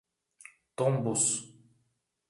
[0.79, 1.29] Tombos